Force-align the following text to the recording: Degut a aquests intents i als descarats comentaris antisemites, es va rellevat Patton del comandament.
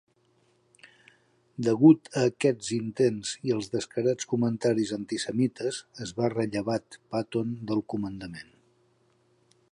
Degut 1.65 2.07
a 2.21 2.23
aquests 2.29 2.69
intents 2.77 3.33
i 3.49 3.53
als 3.57 3.69
descarats 3.75 4.29
comentaris 4.31 4.93
antisemites, 4.97 5.81
es 6.07 6.15
va 6.21 6.31
rellevat 6.35 6.97
Patton 7.15 7.53
del 7.73 7.85
comandament. 7.95 8.49